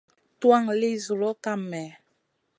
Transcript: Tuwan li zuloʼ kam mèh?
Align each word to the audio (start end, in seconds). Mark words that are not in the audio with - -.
Tuwan 0.39 0.65
li 0.79 0.91
zuloʼ 1.05 1.37
kam 1.43 1.59
mèh? 1.71 1.91